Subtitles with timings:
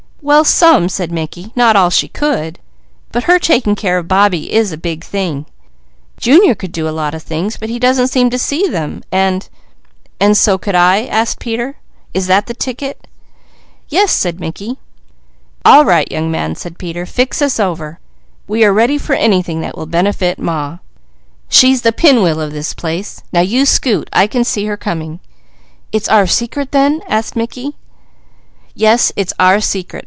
[0.23, 1.51] "Well some," said Mickey.
[1.55, 2.59] "Not all she could!
[3.11, 5.47] But her taking care of Bobbie is a big thing.
[6.17, 9.49] Junior could do a lot of things, but he doesn't seem to see them, and"
[10.21, 11.77] "And so could I?" asked Peter.
[12.13, 13.07] "Is that the ticket?"
[13.89, 14.77] "Yes," said Mickey.
[15.65, 17.07] "All right young man," said Peter.
[17.07, 17.99] "Fix us over!
[18.47, 20.77] We are ready for anything that will benefit Ma.
[21.49, 23.23] She's the pinwheel of this place.
[23.33, 24.07] Now you scoot!
[24.13, 25.19] I can see her coming."
[25.91, 27.75] "It's our secret then?" asked Mickey.
[28.75, 29.99] "Yes, it's our secret!"